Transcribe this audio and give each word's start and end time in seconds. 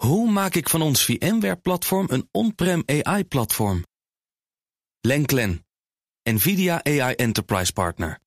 Hoe 0.00 0.30
maak 0.30 0.54
ik 0.54 0.68
van 0.68 0.82
ons 0.82 1.04
VMware-platform 1.04 2.06
een 2.10 2.28
on-prem 2.32 2.82
AI-platform? 2.86 3.84
Lenklen, 5.00 5.66
NVIDIA 6.22 6.84
AI 6.84 7.14
Enterprise 7.14 7.72
Partner. 7.72 8.18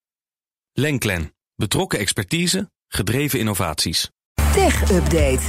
Lenklen, 0.74 1.34
betrokken 1.56 2.00
expertise, 2.00 2.72
gedreven 2.88 3.40
innovaties. 3.40 4.10
Tech 4.54 4.92
Update. 4.92 5.40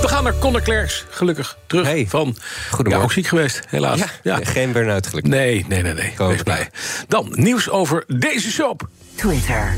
We 0.00 0.08
gaan 0.08 0.24
naar 0.24 0.38
Conor 0.38 0.62
Klerks, 0.62 1.04
gelukkig 1.08 1.58
terug 1.66 1.86
Hey, 1.86 2.06
van... 2.08 2.36
goedemorgen. 2.70 2.90
Ja, 2.90 3.02
ook 3.02 3.12
ziek 3.12 3.26
geweest, 3.26 3.62
helaas. 3.68 4.00
Ja, 4.22 4.36
geen 4.42 4.72
burn-out 4.72 5.06
gelukkig. 5.06 5.32
Nee, 5.32 5.64
nee, 5.68 5.82
nee, 5.82 5.94
nee. 5.94 6.14
Wees 6.16 6.42
blij. 6.42 6.70
Dan, 7.08 7.32
nieuws 7.34 7.70
over 7.70 8.04
deze 8.18 8.50
soap. 8.50 8.88
Twitter 9.14 9.74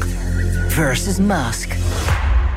versus 0.68 1.16
Musk. 1.18 1.72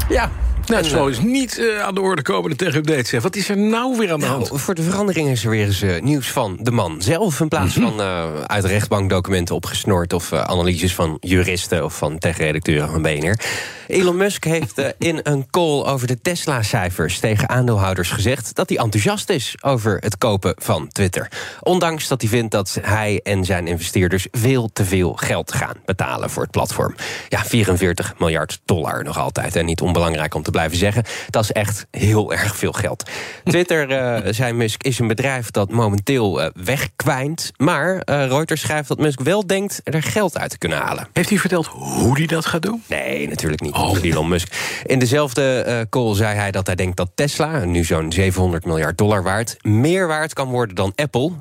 Ja, 0.10 0.32
nou, 0.68 0.82
het 0.82 0.92
zal 0.92 1.06
dus 1.06 1.20
niet 1.20 1.58
eh, 1.60 1.80
aan 1.82 1.96
de 1.96 2.02
orde 2.02 2.22
komen, 2.22 2.50
de 2.50 2.56
tech-update. 2.56 3.08
Zeg. 3.08 3.22
Wat 3.22 3.36
is 3.36 3.50
er 3.50 3.58
nou 3.58 3.98
weer 3.98 4.12
aan 4.12 4.20
de 4.20 4.26
hand? 4.26 4.48
Nou, 4.48 4.60
voor 4.60 4.76
de 4.76 4.82
verandering 4.82 5.30
is 5.30 5.44
er 5.44 5.50
weer 5.50 5.66
eens 5.66 5.82
eh, 5.82 6.02
nieuws 6.02 6.32
van 6.32 6.58
de 6.62 6.72
man 6.72 7.02
zelf... 7.02 7.40
in 7.40 7.48
plaats 7.48 7.76
Mhm. 7.76 7.86
van 7.88 8.02
eh, 8.02 8.42
uit 8.42 8.66
rechtbankdocumenten 8.66 9.56
opgesnord... 9.56 10.14
of 10.14 10.34
analyses 10.34 10.96
van 10.96 11.18
juristen 11.20 11.84
of 11.84 11.98
van 11.98 12.18
tech-redacteuren 12.18 12.90
van 12.90 13.02
BNR. 13.02 13.40
Elon 13.88 14.18
Musk 14.18 14.44
heeft 14.44 14.82
in 14.98 15.20
een 15.24 15.48
call 15.50 15.84
over 15.84 16.08
de 16.08 16.22
Tesla-cijfers... 16.22 17.20
tegen 17.20 17.50
aandeelhouders 17.50 18.10
gezegd 18.10 18.56
dat 18.56 18.70
hij 18.70 18.78
enthousiast 18.78 19.30
is... 19.30 19.56
over 19.62 19.98
het 20.00 20.18
kopen 20.18 20.54
van 20.58 20.88
Twitter. 20.88 21.32
Ondanks 21.62 22.08
dat 22.08 22.22
hij 22.22 22.30
vindt 22.30 22.52
dat 22.52 22.78
hij 22.82 23.20
en 23.24 23.46
zijn 23.46 23.68
investeerders... 23.68 24.28
veel 24.32 24.70
te 24.74 24.86
veel 24.86 25.14
geld 25.14 25.54
gaan 25.54 25.76
betalen 25.86 26.30
voor 26.30 26.42
het 26.44 26.52
platform. 26.52 26.96
Ja, 27.30 27.46
44 27.46 28.14
miljard 28.18 28.60
dollar 28.66 29.04
nog 29.04 29.18
altijd. 29.18 29.56
En 29.56 29.66
niet 29.66 29.82
onbelangrijk 29.82 30.36
om 30.36 30.44
te 30.44 30.52
blijven 30.58 30.78
zeggen... 30.78 31.04
dat 31.30 31.44
is 31.44 31.52
echt 31.52 31.88
heel 31.92 32.34
erg 32.34 32.56
veel 32.56 32.72
geld. 32.72 33.10
Twitter, 33.44 33.90
eh, 33.90 34.34
zei 34.34 34.54
Musk, 34.54 34.84
is 34.84 35.00
een 35.00 35.08
bedrijf 35.08 35.52
dat 35.52 35.72
momenteel 35.72 36.42
eh, 36.42 36.50
wegkwijnt. 36.54 37.52
Maar 37.58 37.98
eh, 37.98 38.28
Reuters 38.28 38.62
schrijft 38.62 38.88
dat 38.88 38.98
Musk 38.98 39.22
wel 39.22 39.48
denkt 39.48 39.82
er 39.84 40.04
geld 40.04 40.38
uit 40.38 40.50
te 40.50 40.58
kunnen 40.58 40.78
halen. 40.78 41.08
Heeft 41.14 41.30
hij 41.30 41.38
verteld 41.38 41.66
hoe 41.66 42.18
hij 42.18 42.26
dat 42.26 42.46
gaat 42.46 42.62
doen? 42.62 42.84
Nee, 42.88 43.28
natuurlijk 43.28 43.62
niet. 43.62 43.74
Oh. 43.74 43.98
Elon 44.02 44.28
Musk. 44.28 44.54
In 44.86 45.00
dezelfde 45.00 45.86
call 45.90 46.16
zei 46.16 46.38
hij 46.38 46.52
dat 46.52 46.66
hij 46.66 46.76
denkt 46.76 46.98
dat 46.98 47.12
Tesla, 47.16 47.66
nu 47.66 47.84
zo'n 47.84 48.12
700 48.12 48.66
miljard 48.66 48.98
dollar 48.98 49.24
waard, 49.24 49.58
meer 49.62 50.08
waard 50.08 50.34
kan 50.34 50.50
worden 50.50 50.76
dan 50.76 50.92
Apple, 50.96 51.32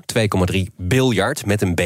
2,3 0.52 0.58
biljard 0.76 1.46
met 1.46 1.62
een 1.62 1.74
B. 1.74 1.80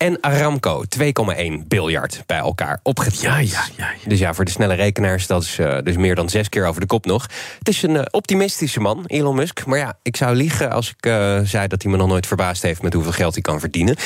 En 0.00 0.20
Aramco, 0.20 0.84
2,1 0.98 1.66
biljard 1.68 2.22
bij 2.26 2.38
elkaar 2.38 2.80
opgeteld. 2.82 3.20
Ja, 3.20 3.38
ja, 3.38 3.64
ja, 3.76 3.90
ja. 4.02 4.08
Dus 4.08 4.18
ja, 4.18 4.34
voor 4.34 4.44
de 4.44 4.50
snelle 4.50 4.74
rekenaars, 4.74 5.26
dat 5.26 5.42
is 5.42 5.58
eh, 5.58 5.78
dus 5.82 5.96
meer 5.96 6.14
dan 6.14 6.28
zes 6.28 6.48
keer 6.48 6.66
over 6.66 6.80
de 6.80 6.86
kop 6.86 7.06
nog. 7.06 7.26
Het 7.58 7.68
is 7.68 7.82
een 7.82 7.96
eh, 7.96 8.02
optimistische 8.10 8.80
man, 8.80 9.04
Elon 9.06 9.34
Musk. 9.34 9.66
Maar 9.66 9.78
ja, 9.78 9.98
ik 10.02 10.16
zou 10.16 10.34
liegen 10.34 10.70
als 10.70 10.90
ik 10.90 11.06
eh, 11.06 11.40
zei 11.44 11.66
dat 11.66 11.82
hij 11.82 11.90
me 11.90 11.96
nog 11.96 12.08
nooit 12.08 12.26
verbaasd 12.26 12.62
heeft 12.62 12.82
met 12.82 12.92
hoeveel 12.92 13.12
geld 13.12 13.34
hij 13.34 13.42
kan 13.42 13.60
verdienen. 13.60 13.96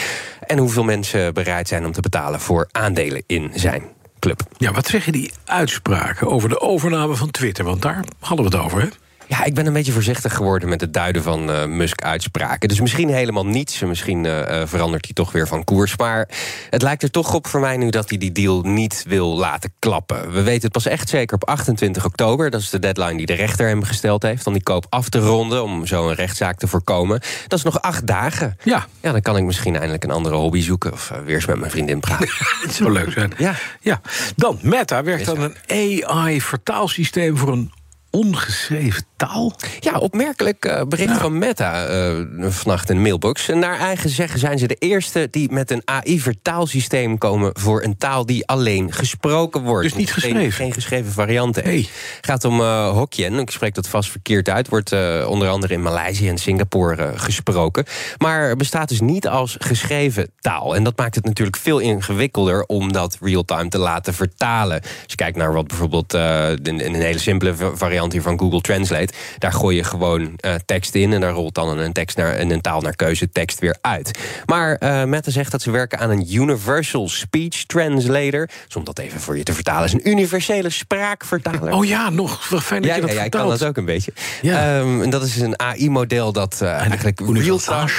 En 0.46 0.58
hoeveel 0.58 0.84
mensen 0.84 1.34
bereid 1.34 1.68
zijn 1.68 1.86
om 1.86 1.92
te 1.92 2.00
betalen 2.00 2.40
voor 2.40 2.68
aandelen 2.72 3.22
in 3.26 3.50
zijn 3.54 3.82
club. 4.18 4.42
Ja, 4.56 4.72
wat 4.72 4.86
zeggen 4.86 5.12
die 5.12 5.32
uitspraken 5.44 6.28
over 6.28 6.48
de 6.48 6.60
overname 6.60 7.14
van 7.14 7.30
Twitter? 7.30 7.64
Want 7.64 7.82
daar 7.82 8.04
hadden 8.18 8.50
we 8.50 8.56
het 8.56 8.64
over, 8.64 8.80
hè? 8.80 8.88
Ja, 9.26 9.44
ik 9.44 9.54
ben 9.54 9.66
een 9.66 9.72
beetje 9.72 9.92
voorzichtig 9.92 10.34
geworden 10.34 10.68
met 10.68 10.80
het 10.80 10.92
duiden 10.92 11.22
van 11.22 11.50
eh, 11.50 11.66
Musk-uitspraken. 11.66 12.68
Dus 12.68 12.80
misschien 12.80 13.08
helemaal 13.08 13.46
niets. 13.46 13.80
Misschien 13.80 14.26
eh, 14.26 14.60
eh, 14.60 14.68
verandert 14.68 15.04
hij 15.04 15.14
toch 15.14 15.32
weer 15.32 15.48
van 15.48 15.64
koers. 15.64 15.96
Maar 15.96 16.28
het 16.70 16.82
lijkt 16.82 17.02
er 17.02 17.10
toch 17.10 17.34
op 17.34 17.46
voor 17.46 17.60
mij 17.60 17.76
nu 17.76 17.90
dat 17.90 18.08
hij 18.08 18.18
die 18.18 18.32
deal 18.32 18.60
niet 18.62 19.04
wil 19.08 19.36
laten 19.36 19.72
klappen. 19.78 20.32
We 20.32 20.42
weten 20.42 20.62
het 20.62 20.72
pas 20.72 20.86
echt 20.86 21.08
zeker 21.08 21.36
op 21.36 21.48
28 21.48 22.04
oktober. 22.04 22.50
Dat 22.50 22.60
is 22.60 22.70
de 22.70 22.78
deadline 22.78 23.16
die 23.16 23.26
de 23.26 23.34
rechter 23.34 23.66
hem 23.66 23.82
gesteld 23.82 24.22
heeft... 24.22 24.46
om 24.46 24.52
die 24.52 24.62
koop 24.62 24.86
af 24.88 25.08
te 25.08 25.18
ronden, 25.18 25.62
om 25.62 25.86
zo 25.86 26.08
een 26.08 26.14
rechtszaak 26.14 26.58
te 26.58 26.66
voorkomen. 26.66 27.20
Dat 27.48 27.58
is 27.58 27.64
nog 27.64 27.82
acht 27.82 28.06
dagen. 28.06 28.56
Ja. 28.62 28.86
Ja, 29.00 29.12
dan 29.12 29.22
kan 29.22 29.36
ik 29.36 29.44
misschien 29.44 29.74
eindelijk 29.74 30.04
een 30.04 30.10
andere 30.10 30.34
hobby 30.34 30.60
zoeken... 30.60 30.92
of 30.92 31.12
weer 31.24 31.34
eens 31.34 31.46
met 31.46 31.58
mijn 31.58 31.70
vriendin 31.70 32.00
praten. 32.00 32.28
Het 32.62 32.74
zou 32.74 32.92
leuk 32.92 33.12
zijn. 33.12 33.32
Ja. 33.36 33.54
ja. 33.80 34.00
Dan, 34.36 34.58
Meta 34.62 35.02
werkt 35.02 35.28
aan 35.28 35.54
een 35.66 36.06
AI-vertaalsysteem 36.06 37.36
voor 37.36 37.52
een 37.52 37.72
ongeschreven 38.14 39.04
taal. 39.16 39.52
Ja, 39.80 39.98
opmerkelijk 39.98 40.64
eh, 40.64 40.82
bericht 40.88 41.16
van 41.16 41.38
Meta 41.38 41.86
eh, 41.86 42.24
vannacht 42.40 42.90
in 42.90 42.96
de 42.96 43.02
mailbox. 43.02 43.48
En 43.48 43.58
naar 43.58 43.78
eigen 43.78 44.10
zeggen 44.10 44.38
zijn 44.38 44.58
ze 44.58 44.66
de 44.66 44.74
eerste 44.78 45.28
die 45.30 45.52
met 45.52 45.70
een 45.70 45.82
AI-vertaalsysteem 45.84 47.18
komen... 47.18 47.50
voor 47.58 47.82
een 47.82 47.96
taal 47.96 48.26
die 48.26 48.46
alleen 48.46 48.92
gesproken 48.92 49.62
wordt. 49.62 49.82
Dus 49.82 49.94
niet 49.94 50.12
geschreven? 50.12 50.52
Geen, 50.52 50.72
geschreven 50.72 51.12
varianten. 51.12 51.64
Nee. 51.64 51.88
gaat 52.20 52.44
om 52.44 52.60
uh, 52.60 52.90
Hokkien, 52.90 53.38
ik 53.38 53.50
spreek 53.50 53.74
dat 53.74 53.88
vast 53.88 54.10
verkeerd 54.10 54.48
uit... 54.48 54.68
wordt 54.68 54.92
eh, 54.92 55.26
onder 55.28 55.48
andere 55.48 55.74
in 55.74 55.82
Maleisië 55.82 56.28
en 56.28 56.38
Singapore 56.38 57.02
eh, 57.02 57.10
gesproken. 57.14 57.84
Maar 58.18 58.56
bestaat 58.56 58.88
dus 58.88 59.00
niet 59.00 59.28
als 59.28 59.56
geschreven 59.58 60.30
taal. 60.40 60.76
En 60.76 60.84
dat 60.84 60.98
maakt 60.98 61.14
het 61.14 61.24
natuurlijk 61.24 61.56
veel 61.56 61.78
ingewikkelder... 61.78 62.64
om 62.66 62.92
dat 62.92 63.18
real-time 63.20 63.68
te 63.68 63.78
laten 63.78 64.14
vertalen. 64.14 64.80
Als 64.80 64.90
je 65.06 65.16
kijkt 65.16 65.36
naar 65.36 65.52
wat 65.52 65.66
bijvoorbeeld 65.66 66.14
eh, 66.14 66.48
een, 66.48 66.86
een 66.86 66.94
hele 66.94 67.18
simpele 67.18 67.54
variant 67.74 68.03
hier 68.12 68.22
van 68.22 68.38
Google 68.38 68.60
Translate. 68.60 69.12
Daar 69.38 69.52
gooi 69.52 69.76
je 69.76 69.84
gewoon 69.84 70.22
uh, 70.22 70.54
tekst 70.64 70.94
in 70.94 71.12
en 71.12 71.20
daar 71.20 71.32
rolt 71.32 71.54
dan 71.54 71.78
een 71.78 71.92
tekst 71.92 72.16
naar 72.16 72.40
een 72.40 72.60
taal 72.60 72.80
naar 72.80 72.96
keuze 72.96 73.30
tekst 73.30 73.58
weer 73.58 73.76
uit. 73.80 74.18
Maar 74.46 74.76
uh, 74.80 75.04
Meta 75.04 75.30
zegt 75.30 75.50
dat 75.50 75.62
ze 75.62 75.70
werken 75.70 75.98
aan 75.98 76.10
een 76.10 76.34
Universal 76.34 77.08
Speech 77.08 77.64
Translator. 77.64 78.48
Dus 78.66 78.76
om 78.76 78.84
dat 78.84 78.98
even 78.98 79.20
voor 79.20 79.36
je 79.36 79.42
te 79.42 79.52
vertalen, 79.52 79.84
is 79.84 79.92
een 79.92 80.08
universele 80.10 80.70
spraakvertaler. 80.70 81.72
Oh 81.72 81.84
ja, 81.84 82.10
nog 82.10 82.46
fijn 82.62 82.82
dat 82.82 82.90
ja, 82.90 82.94
je 82.94 83.00
dat 83.00 83.10
ja, 83.10 83.16
ja, 83.16 83.24
ik 83.24 83.30
kan 83.30 83.48
dat 83.48 83.64
ook 83.64 83.76
een 83.76 83.84
beetje. 83.84 84.12
Ja. 84.42 84.78
Um, 84.78 85.02
en 85.02 85.10
dat 85.10 85.22
is 85.22 85.40
een 85.40 85.58
AI-model 85.58 86.32
dat 86.32 86.60
uh, 86.62 86.72
eigenlijk 86.72 87.20
real-time. 87.20 87.90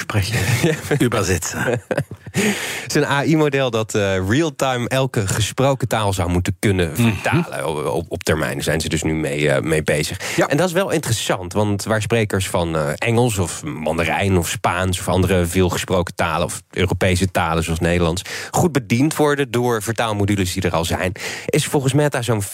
Übersetzen. 1.05 1.81
Het 2.41 2.85
is 2.87 2.95
een 2.95 3.05
AI-model 3.05 3.71
dat 3.71 3.95
uh, 3.95 4.29
real-time 4.29 4.87
elke 4.87 5.27
gesproken 5.27 5.87
taal 5.87 6.13
zou 6.13 6.29
moeten 6.29 6.55
kunnen 6.59 6.95
vertalen. 6.95 7.75
Mm 7.75 7.75
-hmm. 7.75 7.87
op, 7.87 8.05
op, 8.07 8.23
termijn 8.23 8.53
Daar 8.53 8.63
zijn 8.63 8.81
ze 8.81 8.89
dus 8.89 9.03
nu 9.03 9.13
mee, 9.13 9.41
uh, 9.41 9.59
mee 9.59 9.83
bezig. 9.83 10.35
Ja. 10.35 10.47
En 10.47 10.57
dat 10.57 10.67
is 10.67 10.73
wel 10.73 10.91
interessant, 10.91 11.53
want 11.53 11.83
waar 11.83 12.01
sprekers 12.01 12.49
van 12.49 12.75
uh, 12.75 12.89
Engels 12.95 13.37
of 13.37 13.63
Mandarijn 13.63 14.37
of 14.37 14.49
Spaans 14.49 14.99
of 14.99 15.07
andere 15.07 15.45
veelgesproken 15.45 16.15
talen 16.15 16.45
of 16.45 16.61
Europese 16.69 17.31
talen 17.31 17.63
zoals 17.63 17.79
Nederlands 17.79 18.21
goed 18.51 18.71
bediend 18.71 19.15
worden 19.15 19.51
door 19.51 19.81
vertaalmodules 19.81 20.53
die 20.53 20.63
er 20.63 20.73
al 20.73 20.85
zijn, 20.85 21.11
is 21.45 21.65
volgens 21.65 21.93
Meta 21.93 22.21
zo'n 22.21 22.43
40% 22.43 22.45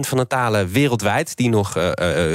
van 0.00 0.18
de 0.18 0.26
talen 0.26 0.72
wereldwijd 0.72 1.36
die 1.36 1.48
nog 1.48 1.72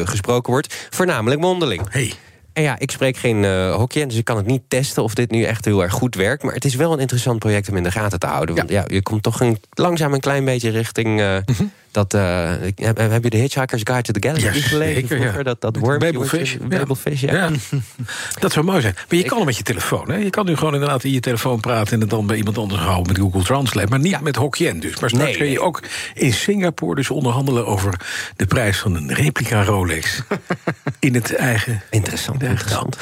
gesproken 0.04 0.52
wordt, 0.52 0.88
voornamelijk 0.90 1.42
mondeling. 1.42 1.82
Hey. 1.90 2.14
En 2.58 2.64
ja, 2.64 2.80
ik 2.80 2.92
spreek 2.92 3.18
geen 3.18 3.44
uh, 3.44 3.76
Hokkien, 3.76 4.08
dus 4.08 4.18
ik 4.18 4.26
kan 4.26 4.38
het 4.38 4.46
niet 4.46 4.62
testen 4.68 5.04
of 5.04 5.14
dit 5.14 5.32
nu 5.32 5.44
echt 5.44 5.66
heel 5.66 5.84
erg 5.84 5.94
goed 5.94 6.16
werkt. 6.16 6.44
Maar 6.44 6.54
het 6.54 6.66
is 6.66 6.76
wel 6.76 6.94
een 6.94 7.00
interessant 7.00 7.40
project 7.40 7.70
om 7.70 7.78
in 7.78 7.84
de 7.84 7.92
gaten 7.92 8.20
te 8.20 8.28
houden. 8.28 8.56
Want 8.56 8.70
ja, 8.70 8.80
ja 8.80 8.86
je 8.96 9.02
komt 9.02 9.24
toch 9.24 9.40
een, 9.40 9.60
langzaam 9.74 10.14
een 10.14 10.20
klein 10.20 10.46
beetje 10.46 10.70
richting. 10.70 11.20
Uh, 11.20 11.38
mm 11.46 11.56
-hmm. 11.58 11.72
Dat, 11.92 12.14
uh, 12.14 12.52
heb, 12.76 12.98
heb, 12.98 13.24
je 13.24 13.30
de 13.30 13.38
Hitchhiker's 13.38 13.82
Guide 13.84 14.02
to 14.02 14.14
the 14.14 14.28
Galaxy 14.28 14.46
ja, 14.46 14.52
gelezen? 14.52 15.08
Vroeger? 15.08 15.38
ja. 15.38 15.44
Dat, 15.44 15.62
dat 15.62 15.78
worm, 15.78 16.00
Babelfish. 16.00 16.56
Babelfish, 16.58 17.22
ja. 17.22 17.34
ja. 17.34 17.52
dat 18.40 18.52
zou 18.52 18.66
mooi 18.66 18.82
zijn. 18.82 18.96
Maar 19.10 19.18
je 19.18 19.24
kan 19.24 19.38
hem 19.38 19.46
met 19.46 19.58
je 19.58 19.64
telefoon. 19.64 20.12
Hè? 20.12 20.18
Je 20.18 20.30
kan 20.30 20.46
nu 20.46 20.56
gewoon 20.56 20.74
inderdaad 20.74 21.04
in 21.04 21.12
je 21.12 21.20
telefoon 21.20 21.60
praten... 21.60 21.94
en 21.94 22.00
het 22.00 22.10
dan 22.10 22.28
bij 22.28 22.38
iemand 22.38 22.58
anders 22.58 22.82
houden 22.82 23.08
met 23.08 23.18
Google 23.22 23.44
Translate. 23.44 23.88
Maar 23.88 24.00
niet 24.00 24.12
ja. 24.12 24.20
met 24.20 24.36
Hokkien 24.36 24.80
dus. 24.80 25.00
Maar 25.00 25.10
straks 25.10 25.26
nee, 25.26 25.38
kun 25.38 25.46
je 25.46 25.52
nee. 25.52 25.62
ook 25.62 25.84
in 26.14 26.34
Singapore 26.34 26.96
dus 26.96 27.10
onderhandelen... 27.10 27.66
over 27.66 27.94
de 28.36 28.46
prijs 28.46 28.78
van 28.78 28.96
een 28.96 29.14
replica 29.14 29.64
Rolex. 29.64 30.22
in 31.00 31.14
het 31.14 31.36
eigen... 31.36 31.82
Interessant, 31.90 32.44
interessant. 32.44 32.98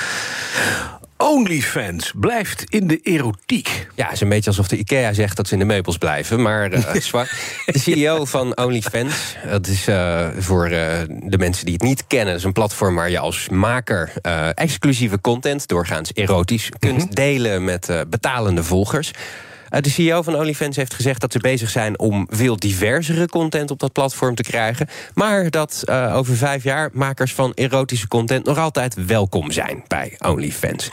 OnlyFans 1.26 2.12
blijft 2.16 2.64
in 2.68 2.88
de 2.88 3.00
erotiek. 3.04 3.88
Ja, 3.96 4.04
het 4.04 4.14
is 4.14 4.22
een 4.22 4.30
beetje 4.30 4.50
alsof 4.50 4.68
de 4.68 4.78
IKEA 4.78 5.14
zegt 5.14 5.38
dat 5.38 5.48
ze 5.48 5.54
in 5.54 5.60
de 5.60 5.66
meubels 5.66 5.98
blijven. 5.98 6.42
Maar 6.42 6.72
uh, 6.74 6.94
de 7.66 7.80
CEO 7.80 8.26
van 8.26 8.58
OnlyFans, 8.58 9.36
dat 9.50 9.68
is 9.68 9.88
uh, 9.88 10.28
voor 10.38 10.70
uh, 10.70 10.72
de 11.08 11.38
mensen 11.38 11.66
die 11.66 11.74
het 11.74 11.84
niet 11.84 12.08
kennen... 12.08 12.28
dat 12.28 12.38
is 12.38 12.44
een 12.44 12.54
platform 12.54 12.96
waar 12.96 13.10
je 13.10 13.20
als 13.20 13.50
maker 13.50 14.12
exclusieve 14.54 15.22
content... 15.22 15.68
doorgaans 15.68 16.12
erotisch, 16.14 16.70
kunt 16.80 16.94
mm 16.94 17.00
-hmm. 17.00 17.16
delen 17.16 17.64
met 17.64 18.04
betalende 18.10 18.64
volgers... 18.64 19.12
De 19.70 19.90
CEO 19.90 20.22
van 20.22 20.36
OnlyFans 20.36 20.76
heeft 20.76 20.94
gezegd 20.94 21.22
dat 21.22 21.32
ze 21.32 21.40
bezig 21.40 21.70
zijn 21.70 22.00
om 22.00 22.28
veel 22.30 22.58
diversere 22.58 23.28
content 23.28 23.72
op 23.72 23.80
dat 23.80 23.92
platform 23.92 24.36
te 24.36 24.44
krijgen. 24.44 24.88
Maar 25.14 25.50
dat 25.50 25.84
uh, 25.86 26.16
over 26.16 26.36
vijf 26.36 26.64
jaar 26.64 26.90
makers 26.94 27.34
van 27.34 27.52
erotische 27.54 28.08
content 28.08 28.46
nog 28.46 28.58
altijd 28.58 29.06
welkom 29.06 29.52
zijn 29.52 29.84
bij 29.88 30.16
OnlyFans. 30.20 30.90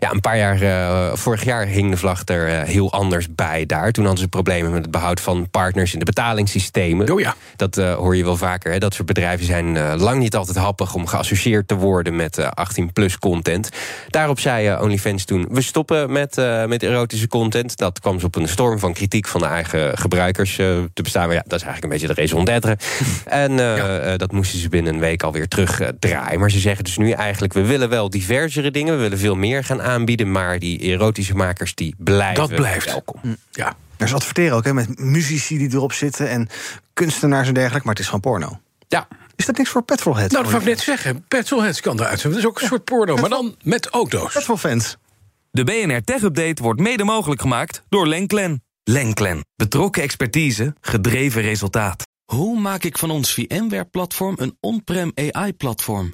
Ja, 0.00 0.12
een 0.12 0.20
paar 0.20 0.38
jaar, 0.38 0.62
uh, 0.62 1.14
vorig 1.14 1.44
jaar 1.44 1.66
hing 1.66 1.90
de 1.90 1.96
vlag 1.96 2.22
er 2.24 2.48
uh, 2.48 2.62
heel 2.62 2.92
anders 2.92 3.34
bij 3.34 3.66
daar. 3.66 3.92
Toen 3.92 4.04
hadden 4.04 4.22
ze 4.22 4.28
problemen 4.28 4.70
met 4.70 4.82
het 4.82 4.90
behoud 4.90 5.20
van 5.20 5.50
partners 5.50 5.92
in 5.92 5.98
de 5.98 6.04
betalingssystemen. 6.04 7.12
Oh 7.12 7.20
ja. 7.20 7.34
Dat 7.56 7.78
uh, 7.78 7.94
hoor 7.94 8.16
je 8.16 8.24
wel 8.24 8.36
vaker. 8.36 8.72
Hè? 8.72 8.78
Dat 8.78 8.94
soort 8.94 9.06
bedrijven 9.06 9.46
zijn 9.46 9.96
lang 9.96 10.18
niet 10.18 10.36
altijd 10.36 10.56
happig 10.56 10.94
om 10.94 11.06
geassocieerd 11.06 11.68
te 11.68 11.74
worden 11.74 12.16
met 12.16 12.40
18-plus 12.40 13.18
content. 13.18 13.68
Daarop 14.08 14.40
zei 14.40 14.76
OnlyFans 14.80 15.24
toen: 15.24 15.46
we 15.50 15.62
stoppen 15.62 16.12
met, 16.12 16.36
met 16.66 16.82
erotische 16.82 17.28
content. 17.28 17.76
Dat 17.76 18.00
kwam 18.00 18.18
op 18.24 18.36
een 18.36 18.48
storm 18.48 18.78
van 18.78 18.92
kritiek 18.92 19.26
van 19.28 19.40
de 19.40 19.46
eigen 19.46 19.98
gebruikers 19.98 20.56
te 20.56 21.02
bestaan. 21.02 21.26
Maar 21.26 21.36
ja, 21.36 21.44
dat 21.46 21.60
is 21.60 21.66
eigenlijk 21.66 21.84
een 21.84 22.00
beetje 22.00 22.14
de 22.14 22.20
raison 22.20 22.44
d'être. 22.44 22.78
en 23.44 23.52
ja. 23.52 24.16
dat 24.16 24.32
moesten 24.32 24.58
ze 24.58 24.68
binnen 24.68 24.94
een 24.94 25.00
week 25.00 25.22
alweer 25.22 25.48
terugdraaien. 25.48 26.40
maar 26.40 26.50
ze 26.50 26.58
zeggen 26.58 26.84
dus 26.84 26.96
nu 26.96 27.10
eigenlijk: 27.10 27.52
we 27.52 27.64
willen 27.64 27.88
wel 27.88 28.10
diversere 28.10 28.70
dingen, 28.70 28.94
we 28.94 29.00
willen 29.00 29.18
veel 29.18 29.36
meer 29.36 29.64
gaan 29.64 29.82
aanbieden, 29.88 30.30
maar 30.30 30.58
die 30.58 30.80
erotische 30.80 31.34
makers 31.34 31.74
die 31.74 31.94
blijven 31.98 32.48
dat 32.48 32.54
blijft. 32.54 32.86
welkom. 32.86 33.20
Mm. 33.22 33.36
Ja. 33.50 33.76
Er 33.96 34.08
ze 34.08 34.14
adverteren 34.14 34.56
ook 34.56 34.64
hè, 34.64 34.74
met 34.74 34.98
muzici 34.98 35.58
die 35.58 35.72
erop 35.72 35.92
zitten 35.92 36.28
en 36.28 36.48
kunstenaars 36.92 37.48
en 37.48 37.54
dergelijke, 37.54 37.86
maar 37.86 37.94
het 37.94 38.04
is 38.04 38.10
gewoon 38.10 38.32
porno. 38.32 38.60
Ja. 38.88 39.08
Is 39.36 39.46
dat 39.46 39.56
niks 39.56 39.70
voor 39.70 39.82
petrolheads? 39.82 40.32
Nou, 40.32 40.42
dat 40.42 40.52
wou 40.52 40.64
ik 40.64 40.70
net 40.70 40.80
zeggen. 40.80 41.24
Petrolheads 41.28 41.80
kan 41.80 42.00
eruit 42.00 42.20
zijn. 42.20 42.32
Dat 42.32 42.42
is 42.42 42.48
ook 42.48 42.60
een 42.60 42.66
soort 42.66 42.84
porno, 42.84 43.16
maar 43.16 43.30
dan 43.30 43.56
met 43.62 43.86
auto's. 43.86 44.32
Petrolfans. 44.32 44.96
De 45.50 45.64
BNR 45.64 46.04
Tech 46.04 46.22
Update 46.22 46.62
wordt 46.62 46.80
mede 46.80 47.04
mogelijk 47.04 47.40
gemaakt 47.40 47.82
door 47.88 48.06
Lenklen. 48.06 48.62
Lenklen. 48.84 49.44
Betrokken 49.56 50.02
expertise, 50.02 50.74
gedreven 50.80 51.42
resultaat. 51.42 52.02
Hoe 52.24 52.60
maak 52.60 52.84
ik 52.84 52.98
van 52.98 53.10
ons 53.10 53.34
VMware-platform 53.34 54.34
een 54.38 54.56
on-prem 54.60 55.12
AI-platform? 55.14 56.12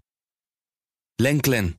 Lenklen. 1.17 1.79